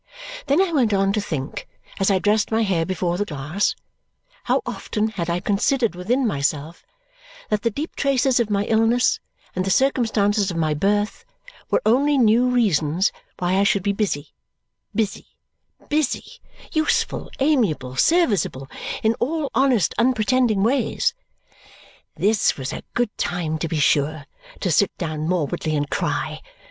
Then 0.47 0.59
I 0.63 0.71
went 0.71 0.93
on 0.95 1.13
to 1.13 1.21
think, 1.21 1.67
as 1.99 2.09
I 2.09 2.17
dressed 2.17 2.49
my 2.49 2.63
hair 2.63 2.87
before 2.87 3.19
the 3.19 3.23
glass, 3.25 3.75
how 4.45 4.63
often 4.65 5.09
had 5.09 5.29
I 5.29 5.39
considered 5.39 5.93
within 5.93 6.25
myself 6.25 6.83
that 7.51 7.61
the 7.61 7.69
deep 7.69 7.95
traces 7.95 8.39
of 8.39 8.49
my 8.49 8.65
illness 8.65 9.19
and 9.55 9.63
the 9.63 9.69
circumstances 9.69 10.49
of 10.49 10.57
my 10.57 10.73
birth 10.73 11.23
were 11.69 11.83
only 11.85 12.17
new 12.17 12.49
reasons 12.49 13.11
why 13.37 13.59
I 13.59 13.63
should 13.63 13.83
be 13.83 13.93
busy, 13.93 14.29
busy, 14.95 15.27
busy 15.87 16.25
useful, 16.71 17.29
amiable, 17.39 17.95
serviceable, 17.95 18.67
in 19.03 19.13
all 19.19 19.51
honest, 19.53 19.93
unpretending 19.99 20.63
ways. 20.63 21.13
This 22.15 22.57
was 22.57 22.73
a 22.73 22.81
good 22.95 23.15
time, 23.19 23.59
to 23.59 23.67
be 23.67 23.79
sure, 23.79 24.25
to 24.61 24.71
sit 24.71 24.97
down 24.97 25.27
morbidly 25.27 25.75
and 25.75 25.87
cry! 25.91 26.41